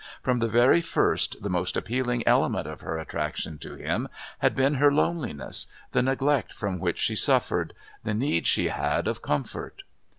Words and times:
From 0.23 0.39
the 0.39 0.47
very 0.47 0.81
first 0.81 1.43
the 1.43 1.49
most 1.51 1.77
appealing 1.77 2.27
element 2.27 2.65
of 2.65 2.81
her 2.81 2.97
attraction 2.97 3.59
to 3.59 3.75
him 3.75 4.07
had 4.39 4.55
been 4.55 4.73
her 4.81 4.91
loneliness, 4.91 5.67
the 5.91 6.01
neglect 6.01 6.51
from 6.51 6.79
which 6.79 6.97
she 6.97 7.15
suffered, 7.15 7.75
the 8.03 8.15
need 8.15 8.47
she 8.47 8.69
had 8.69 9.07
of 9.07 9.21
comfort. 9.21 9.83